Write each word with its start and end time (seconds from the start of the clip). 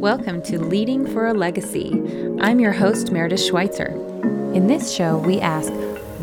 Welcome 0.00 0.40
to 0.44 0.58
Leading 0.58 1.06
for 1.06 1.26
a 1.26 1.34
Legacy. 1.34 1.90
I'm 2.40 2.58
your 2.58 2.72
host, 2.72 3.12
Meredith 3.12 3.42
Schweitzer. 3.42 3.88
In 4.54 4.66
this 4.66 4.90
show, 4.90 5.18
we 5.18 5.40
ask 5.40 5.70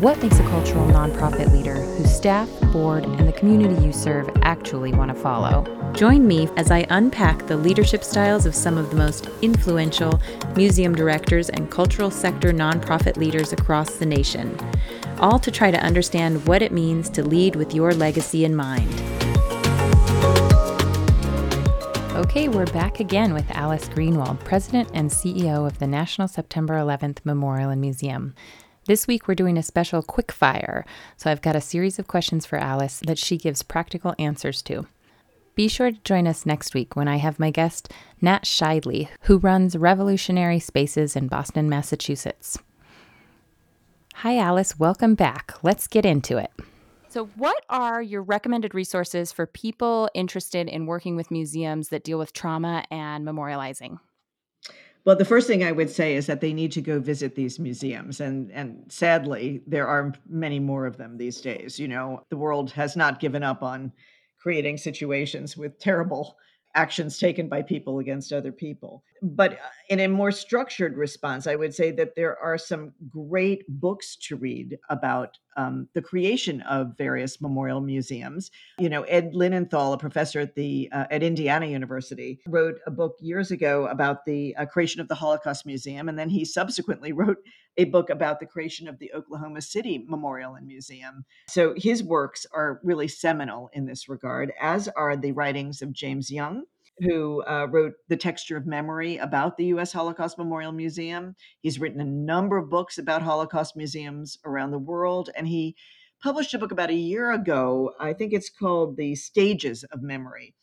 what 0.00 0.20
makes 0.20 0.40
a 0.40 0.42
cultural 0.48 0.84
nonprofit 0.88 1.52
leader 1.52 1.76
whose 1.76 2.12
staff, 2.12 2.50
board, 2.72 3.04
and 3.04 3.28
the 3.28 3.32
community 3.32 3.80
you 3.80 3.92
serve 3.92 4.28
actually 4.42 4.92
want 4.92 5.14
to 5.14 5.22
follow. 5.22 5.64
Join 5.92 6.26
me 6.26 6.48
as 6.56 6.72
I 6.72 6.86
unpack 6.90 7.46
the 7.46 7.56
leadership 7.56 8.02
styles 8.02 8.46
of 8.46 8.54
some 8.56 8.76
of 8.78 8.90
the 8.90 8.96
most 8.96 9.28
influential 9.42 10.20
museum 10.56 10.92
directors 10.92 11.48
and 11.48 11.70
cultural 11.70 12.10
sector 12.10 12.52
nonprofit 12.52 13.16
leaders 13.16 13.52
across 13.52 13.94
the 13.94 14.06
nation, 14.06 14.58
all 15.20 15.38
to 15.38 15.52
try 15.52 15.70
to 15.70 15.80
understand 15.84 16.48
what 16.48 16.62
it 16.62 16.72
means 16.72 17.08
to 17.10 17.22
lead 17.22 17.54
with 17.54 17.72
your 17.72 17.94
legacy 17.94 18.44
in 18.44 18.56
mind. 18.56 19.27
Okay, 22.18 22.48
we're 22.48 22.66
back 22.66 22.98
again 22.98 23.32
with 23.32 23.48
Alice 23.52 23.88
Greenwald, 23.88 24.40
President 24.40 24.90
and 24.92 25.08
CEO 25.08 25.64
of 25.64 25.78
the 25.78 25.86
National 25.86 26.26
September 26.26 26.74
11th 26.74 27.18
Memorial 27.22 27.70
and 27.70 27.80
Museum. 27.80 28.34
This 28.86 29.06
week, 29.06 29.28
we're 29.28 29.36
doing 29.36 29.56
a 29.56 29.62
special 29.62 30.02
quick 30.02 30.32
fire, 30.32 30.84
so 31.16 31.30
I've 31.30 31.42
got 31.42 31.54
a 31.54 31.60
series 31.60 31.96
of 32.00 32.08
questions 32.08 32.44
for 32.44 32.58
Alice 32.58 33.00
that 33.06 33.18
she 33.18 33.36
gives 33.36 33.62
practical 33.62 34.16
answers 34.18 34.62
to. 34.62 34.88
Be 35.54 35.68
sure 35.68 35.92
to 35.92 36.00
join 36.02 36.26
us 36.26 36.44
next 36.44 36.74
week 36.74 36.96
when 36.96 37.06
I 37.06 37.18
have 37.18 37.38
my 37.38 37.52
guest, 37.52 37.92
Nat 38.20 38.42
Sheidley, 38.42 39.06
who 39.22 39.38
runs 39.38 39.76
Revolutionary 39.76 40.58
Spaces 40.58 41.14
in 41.14 41.28
Boston, 41.28 41.68
Massachusetts. 41.68 42.58
Hi, 44.16 44.38
Alice. 44.38 44.76
Welcome 44.76 45.14
back. 45.14 45.54
Let's 45.62 45.86
get 45.86 46.04
into 46.04 46.36
it. 46.36 46.50
So, 47.10 47.24
what 47.36 47.64
are 47.70 48.02
your 48.02 48.22
recommended 48.22 48.74
resources 48.74 49.32
for 49.32 49.46
people 49.46 50.10
interested 50.12 50.68
in 50.68 50.84
working 50.84 51.16
with 51.16 51.30
museums 51.30 51.88
that 51.88 52.04
deal 52.04 52.18
with 52.18 52.34
trauma 52.34 52.84
and 52.90 53.26
memorializing? 53.26 53.98
Well, 55.06 55.16
the 55.16 55.24
first 55.24 55.46
thing 55.46 55.64
I 55.64 55.72
would 55.72 55.88
say 55.88 56.16
is 56.16 56.26
that 56.26 56.42
they 56.42 56.52
need 56.52 56.70
to 56.72 56.82
go 56.82 57.00
visit 57.00 57.34
these 57.34 57.58
museums. 57.58 58.20
And, 58.20 58.52
and 58.52 58.84
sadly, 58.92 59.62
there 59.66 59.88
are 59.88 60.12
many 60.28 60.58
more 60.58 60.84
of 60.84 60.98
them 60.98 61.16
these 61.16 61.40
days. 61.40 61.78
You 61.78 61.88
know, 61.88 62.26
the 62.28 62.36
world 62.36 62.70
has 62.72 62.94
not 62.94 63.20
given 63.20 63.42
up 63.42 63.62
on 63.62 63.90
creating 64.38 64.76
situations 64.76 65.56
with 65.56 65.78
terrible 65.78 66.36
actions 66.74 67.18
taken 67.18 67.48
by 67.48 67.62
people 67.62 68.00
against 68.00 68.34
other 68.34 68.52
people. 68.52 69.02
But 69.22 69.54
uh, 69.54 69.56
in 69.88 70.00
a 70.00 70.08
more 70.08 70.30
structured 70.30 70.96
response, 70.96 71.46
I 71.46 71.56
would 71.56 71.74
say 71.74 71.90
that 71.92 72.14
there 72.14 72.38
are 72.38 72.58
some 72.58 72.92
great 73.08 73.64
books 73.68 74.16
to 74.16 74.36
read 74.36 74.78
about 74.88 75.38
um, 75.56 75.88
the 75.94 76.02
creation 76.02 76.60
of 76.62 76.96
various 76.96 77.40
memorial 77.40 77.80
museums. 77.80 78.50
You 78.78 78.88
know, 78.88 79.02
Ed 79.02 79.32
Linenthal, 79.32 79.94
a 79.94 79.98
professor 79.98 80.40
at 80.40 80.54
the 80.54 80.88
uh, 80.92 81.06
at 81.10 81.22
Indiana 81.22 81.66
University, 81.66 82.40
wrote 82.46 82.76
a 82.86 82.90
book 82.90 83.16
years 83.20 83.50
ago 83.50 83.86
about 83.86 84.24
the 84.24 84.54
uh, 84.56 84.66
creation 84.66 85.00
of 85.00 85.08
the 85.08 85.16
Holocaust 85.16 85.66
Museum, 85.66 86.08
and 86.08 86.18
then 86.18 86.30
he 86.30 86.44
subsequently 86.44 87.12
wrote 87.18 87.38
a 87.76 87.84
book 87.84 88.10
about 88.10 88.40
the 88.40 88.46
creation 88.46 88.88
of 88.88 88.98
the 88.98 89.12
Oklahoma 89.14 89.60
City 89.60 90.04
Memorial 90.08 90.54
and 90.54 90.66
Museum. 90.66 91.24
So 91.48 91.74
his 91.76 92.02
works 92.02 92.46
are 92.52 92.80
really 92.82 93.08
seminal 93.08 93.70
in 93.72 93.86
this 93.86 94.08
regard, 94.08 94.52
as 94.60 94.88
are 94.88 95.16
the 95.16 95.32
writings 95.32 95.82
of 95.82 95.92
James 95.92 96.30
Young 96.30 96.64
who 97.00 97.42
uh, 97.44 97.66
wrote 97.70 97.94
The 98.08 98.16
Texture 98.16 98.56
of 98.56 98.66
Memory 98.66 99.16
about 99.18 99.56
the 99.56 99.66
U.S. 99.66 99.92
Holocaust 99.92 100.38
Memorial 100.38 100.72
Museum. 100.72 101.36
He's 101.60 101.78
written 101.78 102.00
a 102.00 102.04
number 102.04 102.56
of 102.56 102.70
books 102.70 102.98
about 102.98 103.22
Holocaust 103.22 103.76
museums 103.76 104.38
around 104.44 104.70
the 104.70 104.78
world, 104.78 105.30
and 105.36 105.46
he 105.46 105.76
published 106.22 106.54
a 106.54 106.58
book 106.58 106.72
about 106.72 106.90
a 106.90 106.94
year 106.94 107.32
ago. 107.32 107.92
I 108.00 108.12
think 108.12 108.32
it's 108.32 108.50
called 108.50 108.96
The 108.96 109.14
Stages 109.14 109.84
of 109.84 110.02
Memory, 110.02 110.54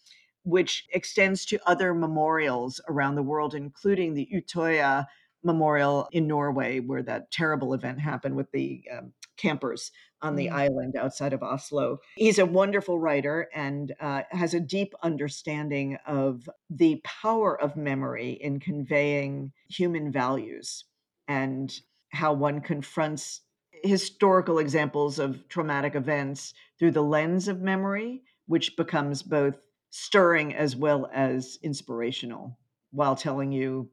which 0.44 0.86
extends 0.94 1.46
to 1.46 1.60
other 1.66 1.94
memorials 1.94 2.82
around 2.90 3.16
the 3.16 3.24
world, 3.24 3.56
including 3.56 4.14
the 4.14 4.30
Utøya 4.34 5.06
Memorial 5.46 6.08
in 6.12 6.28
Norway, 6.28 6.80
where 6.80 7.04
that 7.04 7.32
terrible 7.32 7.74
event 7.74 8.00
happened 8.00 8.36
with 8.36 8.52
the 8.52 8.84
um, 8.92 9.14
campers 9.38 9.92
on 10.22 10.36
the 10.36 10.48
mm. 10.48 10.54
island 10.54 10.96
outside 10.96 11.34
of 11.34 11.44
Oslo. 11.44 12.00
He's 12.16 12.40
a 12.40 12.46
wonderful 12.46 13.00
writer 13.00 13.48
and 13.54 13.94
uh, 14.00 14.24
has 14.32 14.54
a 14.54 14.60
deep 14.60 14.94
understanding 15.04 15.98
of 16.08 16.50
the 16.70 17.02
power 17.04 17.60
of 17.62 17.78
memory 17.78 18.32
in 18.32 18.60
conveying 18.60 19.52
human 19.70 20.12
values 20.12 20.86
and 21.28 21.74
how 22.10 22.34
one 22.34 22.62
confronts 22.62 23.42
historical 23.84 24.60
examples 24.60 25.20
of 25.20 25.48
traumatic 25.48 25.96
events 25.96 26.54
through 26.80 26.92
the 26.92 27.04
lens 27.04 27.48
of 27.48 27.62
memory, 27.62 28.24
which 28.48 28.76
becomes 28.78 29.22
both 29.22 29.58
stirring 29.90 30.56
as 30.56 30.76
well 30.76 31.10
as 31.14 31.60
inspirational 31.62 32.58
while 32.92 33.16
telling 33.16 33.52
you, 33.52 33.90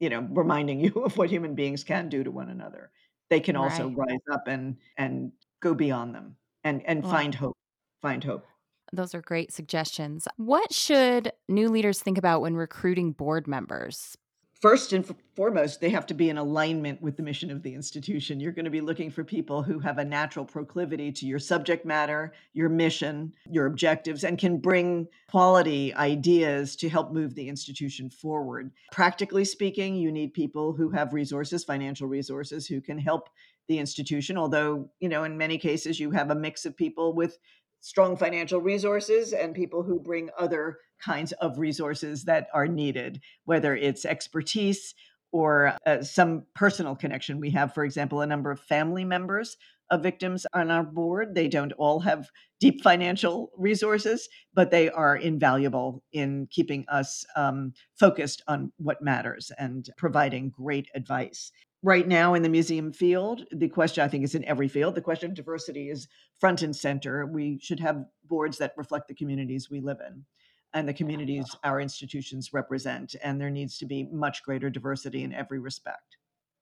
you 0.00 0.08
know, 0.08 0.26
reminding 0.30 0.80
you 0.80 0.92
of 1.04 1.16
what 1.16 1.30
human 1.30 1.54
beings 1.54 1.84
can 1.84 2.08
do 2.08 2.24
to 2.24 2.30
one 2.30 2.48
another. 2.48 2.90
They 3.30 3.40
can 3.40 3.56
also 3.56 3.88
right. 3.88 4.08
rise 4.08 4.20
up 4.32 4.44
and 4.46 4.76
and 4.96 5.32
go 5.60 5.74
beyond 5.74 6.14
them 6.14 6.36
and 6.64 6.82
and 6.86 7.04
find 7.04 7.34
hope. 7.34 7.56
Find 8.00 8.22
hope. 8.22 8.46
Those 8.92 9.14
are 9.14 9.20
great 9.20 9.52
suggestions. 9.52 10.26
What 10.36 10.72
should 10.72 11.32
new 11.48 11.68
leaders 11.68 12.00
think 12.00 12.16
about 12.16 12.40
when 12.40 12.56
recruiting 12.56 13.12
board 13.12 13.46
members? 13.46 14.16
First 14.60 14.92
and 14.92 15.04
foremost, 15.36 15.80
they 15.80 15.90
have 15.90 16.06
to 16.06 16.14
be 16.14 16.30
in 16.30 16.38
alignment 16.38 17.00
with 17.00 17.16
the 17.16 17.22
mission 17.22 17.50
of 17.50 17.62
the 17.62 17.74
institution. 17.74 18.40
You're 18.40 18.52
going 18.52 18.64
to 18.64 18.70
be 18.70 18.80
looking 18.80 19.10
for 19.10 19.24
people 19.24 19.62
who 19.62 19.78
have 19.78 19.98
a 19.98 20.04
natural 20.04 20.44
proclivity 20.44 21.12
to 21.12 21.26
your 21.26 21.38
subject 21.38 21.86
matter, 21.86 22.32
your 22.52 22.68
mission, 22.68 23.32
your 23.50 23.66
objectives, 23.66 24.24
and 24.24 24.38
can 24.38 24.58
bring 24.58 25.06
quality 25.30 25.94
ideas 25.94 26.76
to 26.76 26.88
help 26.88 27.12
move 27.12 27.34
the 27.34 27.48
institution 27.48 28.10
forward. 28.10 28.72
Practically 28.92 29.44
speaking, 29.44 29.94
you 29.94 30.10
need 30.10 30.32
people 30.34 30.72
who 30.72 30.90
have 30.90 31.12
resources, 31.12 31.64
financial 31.64 32.08
resources, 32.08 32.66
who 32.66 32.80
can 32.80 32.98
help 32.98 33.28
the 33.68 33.78
institution 33.78 34.38
although 34.38 34.88
you 34.98 35.10
know 35.10 35.24
in 35.24 35.36
many 35.36 35.58
cases 35.58 36.00
you 36.00 36.10
have 36.10 36.30
a 36.30 36.34
mix 36.34 36.64
of 36.64 36.74
people 36.74 37.12
with 37.12 37.38
strong 37.80 38.16
financial 38.16 38.60
resources 38.60 39.32
and 39.32 39.54
people 39.54 39.82
who 39.82 40.00
bring 40.00 40.30
other 40.38 40.78
kinds 41.04 41.32
of 41.32 41.58
resources 41.58 42.24
that 42.24 42.48
are 42.52 42.66
needed, 42.66 43.20
whether 43.44 43.74
it's 43.76 44.04
expertise 44.04 44.94
or 45.32 45.76
uh, 45.86 46.02
some 46.02 46.44
personal 46.54 46.96
connection. 46.96 47.40
We 47.40 47.50
have, 47.50 47.74
for 47.74 47.84
example, 47.84 48.20
a 48.20 48.26
number 48.26 48.50
of 48.50 48.60
family 48.60 49.04
members 49.04 49.56
of 49.90 50.02
victims 50.02 50.46
on 50.52 50.70
our 50.70 50.82
board. 50.82 51.34
They 51.34 51.48
don't 51.48 51.72
all 51.72 52.00
have 52.00 52.28
deep 52.60 52.82
financial 52.82 53.50
resources, 53.56 54.28
but 54.54 54.70
they 54.70 54.90
are 54.90 55.16
invaluable 55.16 56.02
in 56.12 56.46
keeping 56.50 56.84
us 56.88 57.24
um, 57.36 57.72
focused 57.98 58.42
on 58.48 58.72
what 58.76 59.02
matters 59.02 59.50
and 59.58 59.88
providing 59.96 60.50
great 60.50 60.88
advice 60.94 61.52
right 61.82 62.08
now 62.08 62.34
in 62.34 62.42
the 62.42 62.48
museum 62.48 62.92
field 62.92 63.44
the 63.52 63.68
question 63.68 64.02
i 64.02 64.08
think 64.08 64.24
is 64.24 64.34
in 64.34 64.44
every 64.46 64.66
field 64.66 64.96
the 64.96 65.00
question 65.00 65.30
of 65.30 65.36
diversity 65.36 65.90
is 65.90 66.08
front 66.40 66.62
and 66.62 66.74
center 66.74 67.24
we 67.26 67.56
should 67.62 67.78
have 67.78 68.04
boards 68.24 68.58
that 68.58 68.74
reflect 68.76 69.06
the 69.06 69.14
communities 69.14 69.70
we 69.70 69.80
live 69.80 69.98
in 70.04 70.24
and 70.74 70.88
the 70.88 70.94
communities 70.94 71.56
our 71.64 71.80
institutions 71.80 72.52
represent 72.52 73.14
and 73.22 73.40
there 73.40 73.50
needs 73.50 73.78
to 73.78 73.86
be 73.86 74.04
much 74.04 74.42
greater 74.42 74.70
diversity 74.70 75.22
in 75.22 75.32
every 75.32 75.58
respect 75.58 76.16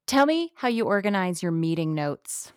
tell 0.06 0.26
me 0.26 0.52
how 0.56 0.68
you 0.68 0.84
organize 0.84 1.42
your 1.42 1.52
meeting 1.52 1.94
notes 1.94 2.52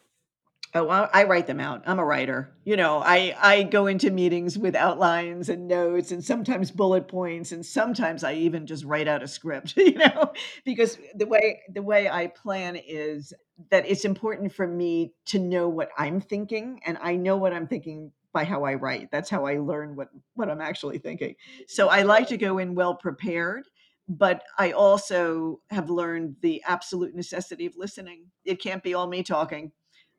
Oh, 0.76 0.88
I 0.88 1.24
write 1.24 1.48
them 1.48 1.60
out. 1.60 1.82
I'm 1.88 1.98
a 1.98 2.06
writer. 2.06 2.52
You 2.64 2.78
know, 2.78 3.02
I 3.04 3.36
I 3.42 3.64
go 3.64 3.88
into 3.88 4.12
meetings 4.12 4.56
with 4.56 4.76
outlines 4.76 5.50
and 5.50 5.68
notes 5.68 6.12
and 6.12 6.24
sometimes 6.24 6.70
bullet 6.70 7.08
points 7.08 7.52
and 7.52 7.66
sometimes 7.66 8.24
I 8.24 8.36
even 8.36 8.68
just 8.68 8.86
write 8.86 9.08
out 9.08 9.24
a 9.24 9.28
script, 9.28 9.74
you 9.78 9.94
know, 9.96 10.32
because 10.66 11.00
the 11.16 11.26
way 11.26 11.62
the 11.74 11.82
way 11.82 12.08
I 12.08 12.28
plan 12.28 12.76
is 12.76 13.34
that 13.72 13.90
it's 13.90 14.06
important 14.06 14.54
for 14.54 14.68
me 14.68 15.14
to 15.28 15.40
know 15.40 15.68
what 15.68 15.90
I'm 15.98 16.22
thinking 16.22 16.82
and 16.86 17.00
I 17.02 17.16
know 17.16 17.38
what 17.38 17.52
I'm 17.52 17.68
thinking 17.68 18.12
by 18.34 18.44
how 18.44 18.64
I 18.64 18.76
write. 18.76 19.10
That's 19.12 19.30
how 19.30 19.46
I 19.46 19.58
learn 19.58 19.96
what 19.96 20.10
what 20.36 20.50
I'm 20.50 20.62
actually 20.62 21.00
thinking. 21.00 21.36
So 21.68 21.90
I 21.90 22.04
like 22.04 22.28
to 22.30 22.38
go 22.38 22.58
in 22.58 22.76
well 22.76 22.96
prepared 22.96 23.64
but 24.12 24.42
I 24.58 24.72
also 24.72 25.62
have 25.70 25.92
learned 25.92 26.38
the 26.42 26.64
absolute 26.66 27.14
necessity 27.14 27.68
of 27.68 27.78
listening. 27.78 28.26
It 28.44 28.60
can't 28.60 28.82
be 28.82 28.96
all 28.96 29.06
me 29.06 29.22
talking 29.22 29.72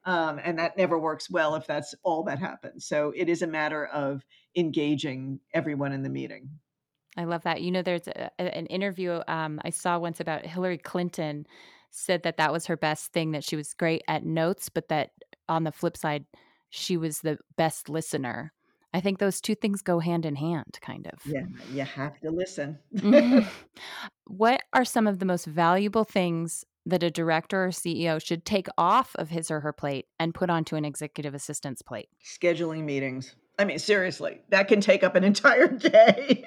um, 0.05 0.41
and 0.43 0.59
that 0.59 0.77
never 0.77 0.99
works 0.99 1.31
well 1.31 1.55
if 1.55 1.67
that's 1.67 1.95
all 2.03 2.23
that 2.25 2.39
happens. 2.39 2.87
So 2.87 3.13
it 3.15 3.29
is 3.29 3.43
a 3.43 3.47
matter 3.47 3.87
of 3.87 4.23
engaging 4.57 5.41
everyone 5.53 5.93
in 5.93 6.03
the 6.03 6.09
meeting. 6.09 6.49
I 7.17 7.25
love 7.25 7.43
that. 7.43 7.61
You 7.61 7.71
know, 7.71 7.83
there's 7.83 8.09
a, 8.09 8.31
an 8.41 8.67
interview 8.67 9.21
um, 9.29 9.61
I 9.65 9.71
saw 9.71 9.99
once 9.99 10.21
about 10.21 10.47
Hillary 10.47 10.79
Clinton 10.79 11.47
said 11.91 12.23
that 12.23 12.37
that 12.37 12.53
was 12.53 12.67
her 12.67 12.77
best 12.77 13.13
thing, 13.13 13.33
that 13.33 13.45
she 13.45 13.57
was 13.57 13.75
great 13.75 14.03
at 14.09 14.25
notes, 14.25 14.69
but 14.69 14.89
that 14.89 15.11
on 15.49 15.65
the 15.65 15.73
flip 15.73 15.97
side, 15.97 16.25
she 16.71 16.97
was 16.97 17.21
the 17.21 17.39
best 17.57 17.89
listener. 17.89 18.53
I 18.93 19.01
think 19.01 19.19
those 19.19 19.41
two 19.41 19.55
things 19.55 19.83
go 19.83 20.01
hand 20.01 20.27
in 20.27 20.37
hand, 20.37 20.79
kind 20.81 21.07
of. 21.13 21.21
Yeah, 21.25 21.45
you 21.73 21.83
have 21.83 22.19
to 22.21 22.31
listen. 22.31 22.79
mm-hmm. 22.95 23.47
What 24.27 24.63
are 24.73 24.85
some 24.85 25.09
of 25.09 25.19
the 25.19 25.25
most 25.25 25.45
valuable 25.45 26.05
things 26.05 26.65
that 26.87 27.03
a 27.03 27.11
director 27.11 27.65
or 27.65 27.71
CEO 27.71 28.25
should 28.25 28.45
take 28.45 28.69
off 28.79 29.15
of 29.17 29.29
his 29.29 29.51
or 29.51 29.61
her 29.61 29.73
plate 29.73 30.07
and 30.21 30.33
put 30.33 30.51
onto 30.51 30.77
an 30.77 30.85
executive 30.85 31.35
assistant's 31.35 31.83
plate? 31.83 32.09
Scheduling 32.25 32.85
meetings. 32.85 33.35
I 33.59 33.65
mean, 33.65 33.79
seriously, 33.79 34.41
that 34.51 34.69
can 34.69 34.81
take 34.81 35.03
up 35.03 35.17
an 35.17 35.25
entire 35.33 35.67
day. 35.67 36.45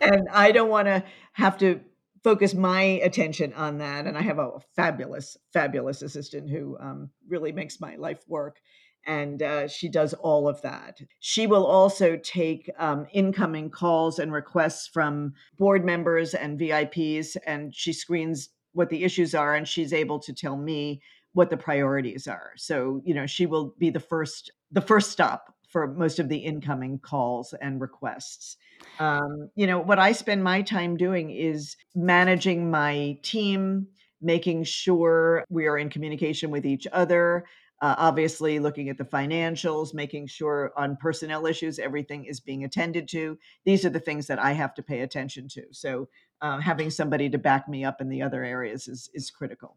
and 0.00 0.28
I 0.30 0.52
don't 0.52 0.68
want 0.68 0.86
to 0.86 1.04
have 1.32 1.56
to 1.58 1.80
focus 2.22 2.52
my 2.52 2.82
attention 2.82 3.52
on 3.54 3.78
that. 3.78 4.06
And 4.06 4.16
I 4.16 4.22
have 4.22 4.38
a 4.38 4.58
fabulous, 4.76 5.36
fabulous 5.52 6.02
assistant 6.02 6.50
who 6.50 6.76
um, 6.78 7.10
really 7.28 7.52
makes 7.52 7.80
my 7.80 7.96
life 7.96 8.22
work. 8.28 8.60
And 9.06 9.42
uh, 9.42 9.68
she 9.68 9.88
does 9.88 10.14
all 10.14 10.48
of 10.48 10.60
that. 10.62 11.00
She 11.20 11.46
will 11.46 11.66
also 11.66 12.18
take 12.22 12.70
um, 12.78 13.06
incoming 13.12 13.70
calls 13.70 14.18
and 14.18 14.32
requests 14.32 14.86
from 14.86 15.32
board 15.58 15.84
members 15.84 16.34
and 16.34 16.58
VIPs, 16.58 17.36
and 17.46 17.74
she 17.74 17.92
screens 17.92 18.50
what 18.72 18.90
the 18.90 19.04
issues 19.04 19.34
are, 19.34 19.54
and 19.54 19.66
she's 19.66 19.92
able 19.92 20.18
to 20.20 20.32
tell 20.32 20.56
me 20.56 21.00
what 21.32 21.50
the 21.50 21.56
priorities 21.56 22.26
are. 22.26 22.52
So, 22.56 23.00
you 23.04 23.14
know, 23.14 23.26
she 23.26 23.46
will 23.46 23.74
be 23.78 23.90
the 23.90 24.00
first 24.00 24.52
the 24.70 24.80
first 24.80 25.10
stop 25.10 25.54
for 25.68 25.86
most 25.86 26.18
of 26.18 26.28
the 26.28 26.38
incoming 26.38 26.98
calls 26.98 27.54
and 27.60 27.80
requests. 27.80 28.56
Um, 28.98 29.50
you 29.54 29.66
know, 29.66 29.78
what 29.78 29.98
I 29.98 30.12
spend 30.12 30.42
my 30.42 30.62
time 30.62 30.96
doing 30.96 31.30
is 31.30 31.76
managing 31.94 32.70
my 32.70 33.18
team, 33.22 33.86
making 34.20 34.64
sure 34.64 35.44
we 35.48 35.66
are 35.66 35.78
in 35.78 35.88
communication 35.88 36.50
with 36.50 36.66
each 36.66 36.86
other. 36.92 37.46
Uh, 37.80 37.94
obviously, 37.98 38.58
looking 38.58 38.88
at 38.88 38.98
the 38.98 39.04
financials, 39.04 39.94
making 39.94 40.26
sure 40.26 40.72
on 40.76 40.96
personnel 40.96 41.46
issues 41.46 41.78
everything 41.78 42.24
is 42.26 42.40
being 42.40 42.64
attended 42.64 43.08
to. 43.08 43.38
These 43.64 43.84
are 43.84 43.90
the 43.90 44.00
things 44.00 44.26
that 44.26 44.38
I 44.38 44.52
have 44.52 44.74
to 44.74 44.82
pay 44.82 45.00
attention 45.00 45.48
to. 45.48 45.62
So, 45.72 46.08
uh, 46.42 46.58
having 46.58 46.90
somebody 46.90 47.30
to 47.30 47.38
back 47.38 47.68
me 47.68 47.84
up 47.84 48.00
in 48.00 48.08
the 48.08 48.22
other 48.22 48.44
areas 48.44 48.88
is 48.88 49.10
is 49.14 49.30
critical. 49.30 49.76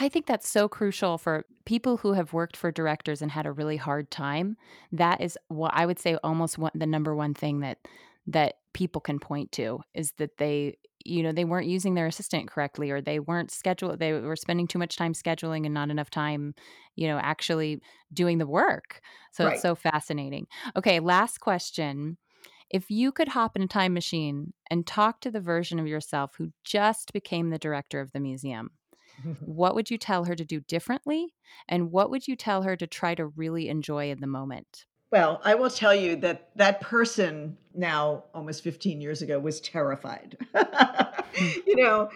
I 0.00 0.08
think 0.08 0.26
that's 0.26 0.48
so 0.48 0.68
crucial 0.68 1.16
for 1.16 1.46
people 1.64 1.96
who 1.96 2.12
have 2.12 2.32
worked 2.32 2.56
for 2.56 2.70
directors 2.70 3.22
and 3.22 3.30
had 3.30 3.46
a 3.46 3.52
really 3.52 3.76
hard 3.76 4.10
time. 4.10 4.56
That 4.92 5.20
is 5.20 5.38
what 5.48 5.72
I 5.74 5.86
would 5.86 5.98
say 5.98 6.18
almost 6.22 6.58
one, 6.58 6.72
the 6.74 6.86
number 6.86 7.14
one 7.14 7.34
thing 7.34 7.60
that 7.60 7.78
that 8.26 8.56
people 8.74 9.00
can 9.00 9.18
point 9.18 9.50
to 9.52 9.80
is 9.94 10.12
that 10.18 10.36
they 10.36 10.76
you 11.08 11.22
know 11.22 11.32
they 11.32 11.44
weren't 11.44 11.66
using 11.66 11.94
their 11.94 12.06
assistant 12.06 12.48
correctly 12.48 12.90
or 12.90 13.00
they 13.00 13.18
weren't 13.18 13.50
scheduled 13.50 13.98
they 13.98 14.12
were 14.12 14.36
spending 14.36 14.66
too 14.66 14.78
much 14.78 14.96
time 14.96 15.12
scheduling 15.12 15.64
and 15.64 15.74
not 15.74 15.90
enough 15.90 16.10
time 16.10 16.54
you 16.96 17.06
know 17.08 17.18
actually 17.18 17.80
doing 18.12 18.38
the 18.38 18.46
work 18.46 19.00
so 19.32 19.44
right. 19.44 19.54
it's 19.54 19.62
so 19.62 19.74
fascinating 19.74 20.46
okay 20.76 21.00
last 21.00 21.38
question 21.38 22.16
if 22.70 22.90
you 22.90 23.10
could 23.10 23.28
hop 23.28 23.56
in 23.56 23.62
a 23.62 23.66
time 23.66 23.94
machine 23.94 24.52
and 24.70 24.86
talk 24.86 25.20
to 25.20 25.30
the 25.30 25.40
version 25.40 25.78
of 25.78 25.86
yourself 25.86 26.34
who 26.36 26.52
just 26.64 27.12
became 27.12 27.50
the 27.50 27.58
director 27.58 28.00
of 28.00 28.12
the 28.12 28.20
museum 28.20 28.70
what 29.40 29.74
would 29.74 29.90
you 29.90 29.98
tell 29.98 30.24
her 30.24 30.34
to 30.34 30.44
do 30.44 30.60
differently? 30.60 31.34
And 31.68 31.90
what 31.90 32.10
would 32.10 32.28
you 32.28 32.36
tell 32.36 32.62
her 32.62 32.76
to 32.76 32.86
try 32.86 33.14
to 33.14 33.26
really 33.26 33.68
enjoy 33.68 34.10
in 34.10 34.20
the 34.20 34.26
moment? 34.26 34.86
Well, 35.10 35.40
I 35.42 35.54
will 35.54 35.70
tell 35.70 35.94
you 35.94 36.16
that 36.16 36.50
that 36.56 36.80
person 36.80 37.56
now 37.74 38.24
almost 38.34 38.62
15 38.62 39.00
years 39.00 39.22
ago 39.22 39.38
was 39.38 39.60
terrified. 39.60 40.36
You 41.66 41.76
know, 41.76 42.10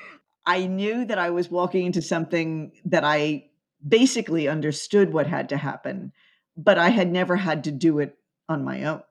I 0.46 0.66
knew 0.66 1.04
that 1.04 1.18
I 1.18 1.30
was 1.30 1.50
walking 1.50 1.86
into 1.86 2.02
something 2.02 2.72
that 2.86 3.04
I 3.04 3.46
basically 3.86 4.48
understood 4.48 5.12
what 5.12 5.26
had 5.26 5.48
to 5.50 5.56
happen, 5.56 6.12
but 6.56 6.78
I 6.78 6.88
had 6.88 7.12
never 7.12 7.36
had 7.36 7.64
to 7.64 7.70
do 7.70 7.98
it 8.00 8.18
on 8.48 8.64
my 8.64 8.84
own. 8.84 9.02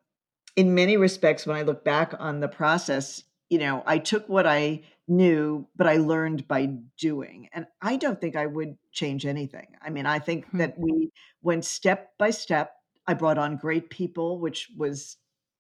In 0.56 0.76
many 0.76 0.98
respects, 0.98 1.46
when 1.46 1.56
I 1.56 1.62
look 1.62 1.86
back 1.86 2.14
on 2.20 2.42
the 2.42 2.48
process, 2.48 3.24
you 3.50 3.58
know, 3.58 3.84
I 3.86 4.00
took 4.00 4.28
what 4.28 4.46
I 4.46 4.82
knew, 5.08 5.68
but 5.76 5.88
I 5.88 5.98
learned 5.98 6.48
by 6.48 6.66
doing. 6.98 7.50
And 7.54 7.66
I 7.82 7.96
don't 7.96 8.20
think 8.20 8.36
I 8.36 8.46
would 8.46 8.78
change 8.92 9.26
anything. 9.26 9.68
I 9.82 9.90
mean, 9.90 10.06
I 10.06 10.20
think 10.20 10.48
hmm. 10.48 10.58
that 10.58 10.78
we 10.78 11.12
went 11.42 11.66
step 11.66 12.12
by 12.18 12.32
step. 12.32 12.76
I 13.08 13.14
brought 13.14 13.38
on 13.38 13.58
great 13.58 13.90
people, 13.90 14.40
which 14.40 14.70
was 14.78 15.18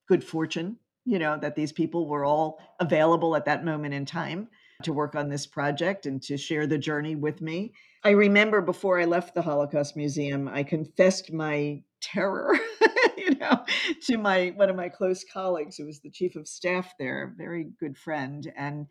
good 0.07 0.23
fortune, 0.23 0.77
you 1.05 1.19
know, 1.19 1.37
that 1.37 1.55
these 1.55 1.71
people 1.71 2.07
were 2.07 2.25
all 2.25 2.59
available 2.79 3.35
at 3.35 3.45
that 3.45 3.65
moment 3.65 3.93
in 3.93 4.05
time 4.05 4.47
to 4.83 4.93
work 4.93 5.15
on 5.15 5.29
this 5.29 5.45
project 5.45 6.05
and 6.05 6.21
to 6.23 6.37
share 6.37 6.67
the 6.67 6.77
journey 6.77 7.15
with 7.15 7.41
me. 7.41 7.73
I 8.03 8.11
remember 8.11 8.61
before 8.61 8.99
I 8.99 9.05
left 9.05 9.35
the 9.35 9.41
Holocaust 9.41 9.95
Museum, 9.95 10.47
I 10.47 10.63
confessed 10.63 11.31
my 11.31 11.83
terror, 12.01 12.57
you 13.17 13.35
know, 13.35 13.63
to 14.03 14.17
my 14.17 14.53
one 14.55 14.69
of 14.69 14.75
my 14.75 14.89
close 14.89 15.23
colleagues 15.23 15.77
who 15.77 15.85
was 15.85 15.99
the 15.99 16.09
chief 16.09 16.35
of 16.35 16.47
staff 16.47 16.93
there, 16.97 17.33
very 17.37 17.67
good 17.79 17.97
friend, 17.97 18.51
and 18.57 18.87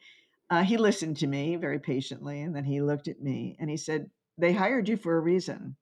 uh, 0.49 0.62
he 0.62 0.76
listened 0.76 1.17
to 1.19 1.26
me 1.26 1.56
very 1.56 1.79
patiently, 1.79 2.41
and 2.41 2.55
then 2.55 2.64
he 2.64 2.81
looked 2.81 3.08
at 3.08 3.20
me 3.20 3.56
and 3.58 3.69
he 3.69 3.76
said, 3.76 4.11
"They 4.38 4.52
hired 4.52 4.88
you 4.88 4.97
for 4.97 5.17
a 5.17 5.20
reason. 5.20 5.76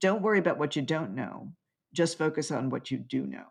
Don't 0.00 0.22
worry 0.22 0.40
about 0.40 0.58
what 0.58 0.74
you 0.74 0.82
don't 0.82 1.14
know. 1.14 1.52
Just 1.94 2.18
focus 2.18 2.50
on 2.50 2.68
what 2.68 2.90
you 2.90 2.98
do 2.98 3.26
know." 3.26 3.46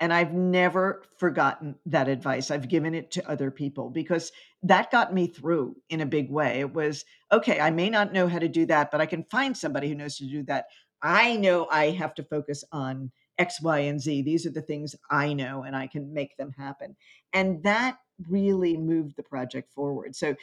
And 0.00 0.12
I've 0.12 0.32
never 0.32 1.02
forgotten 1.18 1.74
that 1.86 2.06
advice. 2.06 2.52
I've 2.52 2.68
given 2.68 2.94
it 2.94 3.10
to 3.12 3.28
other 3.28 3.50
people 3.50 3.90
because 3.90 4.30
that 4.62 4.92
got 4.92 5.12
me 5.12 5.26
through 5.26 5.74
in 5.88 6.00
a 6.00 6.06
big 6.06 6.30
way. 6.30 6.60
It 6.60 6.72
was 6.72 7.04
okay, 7.32 7.58
I 7.58 7.70
may 7.70 7.90
not 7.90 8.12
know 8.12 8.28
how 8.28 8.38
to 8.38 8.48
do 8.48 8.64
that, 8.66 8.92
but 8.92 9.00
I 9.00 9.06
can 9.06 9.24
find 9.24 9.56
somebody 9.56 9.88
who 9.88 9.96
knows 9.96 10.16
to 10.18 10.26
do 10.26 10.44
that. 10.44 10.66
I 11.02 11.36
know 11.36 11.66
I 11.70 11.90
have 11.90 12.14
to 12.14 12.22
focus 12.22 12.64
on 12.70 13.10
X, 13.38 13.60
Y, 13.60 13.78
and 13.80 14.00
Z. 14.00 14.22
These 14.22 14.46
are 14.46 14.50
the 14.50 14.62
things 14.62 14.94
I 15.10 15.32
know, 15.32 15.62
and 15.64 15.74
I 15.76 15.86
can 15.86 16.12
make 16.12 16.36
them 16.36 16.52
happen. 16.56 16.96
And 17.32 17.62
that 17.64 17.98
really 18.28 18.76
moved 18.76 19.16
the 19.16 19.22
project 19.22 19.72
forward. 19.74 20.16
So 20.16 20.34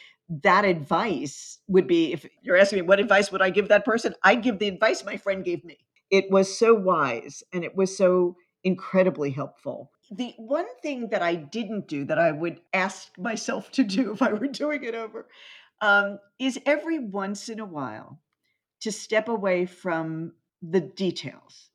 that 0.43 0.63
advice 0.63 1.59
would 1.67 1.87
be 1.87 2.13
if 2.13 2.25
you're 2.41 2.57
asking 2.57 2.79
me 2.79 2.83
what 2.83 2.99
advice 3.01 3.31
would 3.31 3.41
I 3.41 3.49
give 3.49 3.67
that 3.67 3.85
person, 3.85 4.15
I'd 4.23 4.43
give 4.43 4.59
the 4.59 4.69
advice 4.69 5.03
my 5.03 5.17
friend 5.17 5.43
gave 5.43 5.63
me. 5.65 5.77
It 6.15 6.31
was 6.31 6.57
so 6.57 6.73
wise 6.73 7.44
and 7.51 7.65
it 7.65 7.75
was 7.75 7.97
so 7.97 8.38
incredibly 8.63 9.31
helpful. 9.31 9.91
The 10.09 10.33
one 10.38 10.67
thing 10.81 11.09
that 11.09 11.21
I 11.21 11.35
didn't 11.35 11.89
do 11.89 12.06
that 12.06 12.17
I 12.17 12.31
would 12.31 12.62
ask 12.73 13.17
myself 13.17 13.69
to 13.73 13.83
do 13.83 14.12
if 14.13 14.21
I 14.21 14.31
were 14.31 14.47
doing 14.47 14.85
it 14.85 14.95
over 14.95 15.27
um, 15.81 16.19
is 16.39 16.57
every 16.65 17.00
once 17.00 17.50
in 17.50 17.59
a 17.59 17.65
while 17.65 18.21
to 18.79 18.94
step 18.94 19.27
away 19.27 19.65
from 19.65 20.31
the 20.62 20.79
details 20.79 21.69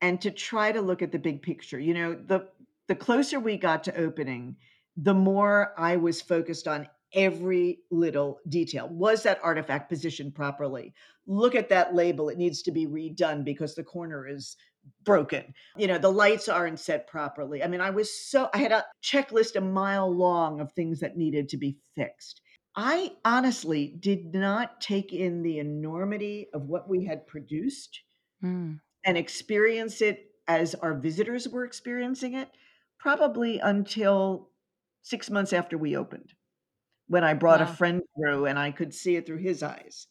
and 0.00 0.20
to 0.22 0.32
try 0.32 0.72
to 0.72 0.80
look 0.80 1.00
at 1.00 1.12
the 1.12 1.18
big 1.20 1.40
picture. 1.40 1.78
You 1.78 1.94
know, 1.94 2.14
the 2.14 2.48
the 2.88 2.96
closer 2.96 3.38
we 3.38 3.56
got 3.56 3.84
to 3.84 3.96
opening, 3.96 4.56
the 4.96 5.14
more 5.14 5.72
I 5.78 5.96
was 5.98 6.20
focused 6.20 6.66
on 6.66 6.88
every 7.14 7.80
little 7.90 8.40
detail. 8.48 8.88
Was 8.88 9.22
that 9.22 9.40
artifact 9.42 9.88
positioned 9.88 10.34
properly? 10.34 10.92
Look 11.26 11.54
at 11.54 11.68
that 11.70 11.94
label. 11.94 12.28
It 12.28 12.38
needs 12.38 12.62
to 12.62 12.72
be 12.72 12.86
redone 12.86 13.44
because 13.44 13.74
the 13.74 13.84
corner 13.84 14.28
is 14.28 14.56
broken. 15.04 15.54
You 15.76 15.86
know, 15.86 15.98
the 15.98 16.12
lights 16.12 16.48
aren't 16.48 16.80
set 16.80 17.06
properly. 17.06 17.62
I 17.62 17.68
mean, 17.68 17.80
I 17.80 17.90
was 17.90 18.12
so, 18.12 18.50
I 18.52 18.58
had 18.58 18.72
a 18.72 18.84
checklist 19.02 19.56
a 19.56 19.60
mile 19.60 20.14
long 20.14 20.60
of 20.60 20.72
things 20.72 21.00
that 21.00 21.16
needed 21.16 21.48
to 21.50 21.56
be 21.56 21.78
fixed. 21.94 22.40
I 22.76 23.12
honestly 23.24 23.96
did 24.00 24.34
not 24.34 24.80
take 24.80 25.12
in 25.12 25.42
the 25.42 25.58
enormity 25.58 26.48
of 26.52 26.62
what 26.62 26.88
we 26.88 27.04
had 27.04 27.26
produced 27.26 28.00
mm. 28.42 28.78
and 29.04 29.16
experience 29.16 30.02
it 30.02 30.26
as 30.48 30.74
our 30.74 30.94
visitors 30.94 31.48
were 31.48 31.64
experiencing 31.64 32.34
it, 32.34 32.50
probably 32.98 33.60
until 33.60 34.50
six 35.02 35.30
months 35.30 35.52
after 35.52 35.78
we 35.78 35.96
opened 35.96 36.32
when 37.08 37.24
I 37.24 37.34
brought 37.34 37.60
wow. 37.60 37.66
a 37.66 37.74
friend 37.74 38.02
through 38.16 38.46
and 38.46 38.58
I 38.58 38.70
could 38.70 38.94
see 38.94 39.16
it 39.16 39.26
through 39.26 39.38
his 39.38 39.62
eyes. 39.62 40.06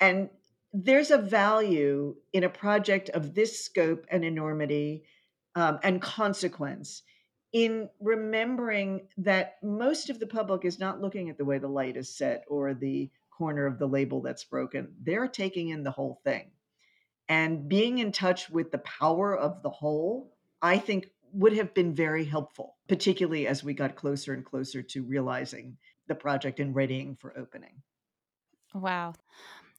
And 0.00 0.30
there's 0.72 1.10
a 1.10 1.18
value 1.18 2.16
in 2.32 2.44
a 2.44 2.48
project 2.48 3.08
of 3.10 3.34
this 3.34 3.64
scope 3.64 4.06
and 4.10 4.24
enormity 4.24 5.04
um, 5.54 5.78
and 5.82 6.02
consequence 6.02 7.02
in 7.52 7.88
remembering 8.00 9.06
that 9.18 9.58
most 9.62 10.10
of 10.10 10.18
the 10.18 10.26
public 10.26 10.64
is 10.64 10.80
not 10.80 11.00
looking 11.00 11.30
at 11.30 11.38
the 11.38 11.44
way 11.44 11.58
the 11.58 11.68
light 11.68 11.96
is 11.96 12.16
set 12.16 12.42
or 12.48 12.74
the 12.74 13.08
corner 13.30 13.66
of 13.66 13.78
the 13.78 13.86
label 13.86 14.20
that's 14.20 14.42
broken. 14.44 14.92
They're 15.00 15.28
taking 15.28 15.68
in 15.68 15.84
the 15.84 15.92
whole 15.92 16.20
thing. 16.24 16.50
And 17.28 17.68
being 17.68 17.98
in 17.98 18.10
touch 18.10 18.50
with 18.50 18.72
the 18.72 18.78
power 18.78 19.36
of 19.36 19.62
the 19.62 19.70
whole, 19.70 20.34
I 20.60 20.78
think 20.78 21.10
would 21.32 21.56
have 21.56 21.74
been 21.74 21.94
very 21.94 22.24
helpful, 22.24 22.76
particularly 22.88 23.46
as 23.46 23.62
we 23.62 23.74
got 23.74 23.96
closer 23.96 24.34
and 24.34 24.44
closer 24.44 24.82
to 24.82 25.02
realizing 25.02 25.76
the 26.08 26.14
project 26.14 26.60
and 26.60 26.74
readying 26.74 27.16
for 27.16 27.36
opening. 27.38 27.82
Wow. 28.74 29.14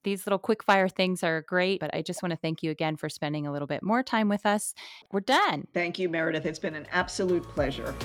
These 0.04 0.28
little 0.28 0.40
quick 0.40 0.64
fire 0.64 0.88
things 0.88 1.24
are 1.24 1.42
great, 1.42 1.80
but 1.80 1.94
I 1.94 2.04
just 2.04 2.22
want 2.22 2.32
to 2.32 2.38
thank 2.38 2.62
you 2.62 2.70
again 2.70 2.96
for 2.96 3.10
spending 3.10 3.48
a 3.48 3.52
little 3.52 3.68
bit 3.68 3.82
more 3.82 4.04
time 4.04 4.30
with 4.30 4.46
us. 4.46 4.76
We're 5.12 5.22
done. 5.22 5.68
Thank 5.74 5.98
you, 5.98 6.10
Meredith. 6.10 6.46
It's 6.46 6.60
been 6.60 6.76
an 6.76 6.86
absolute 6.92 7.44
pleasure. 7.44 7.96